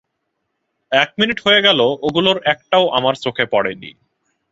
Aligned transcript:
এক 0.91 1.09
মিনিট 1.19 1.37
হয়ে 1.45 1.61
গেল 1.61 1.79
ওগুলোর 2.01 2.37
একটাও 2.45 2.85
আমার 2.89 3.15
চোখে 3.15 3.45
পড়েনি। 3.45 3.91